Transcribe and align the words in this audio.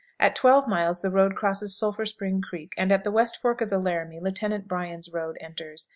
At 0.19 0.35
twelve 0.35 0.67
miles 0.67 1.03
the 1.03 1.11
road 1.11 1.35
crosses 1.35 1.77
Sulphur 1.77 2.07
Spring 2.07 2.41
Creek, 2.41 2.73
and 2.75 2.91
at 2.91 3.03
the 3.03 3.11
West 3.11 3.39
Fork 3.39 3.61
of 3.61 3.69
the 3.69 3.77
Laramie 3.77 4.19
Lieutenant 4.19 4.67
Bryan's 4.67 5.13
road 5.13 5.37
enters. 5.39 5.89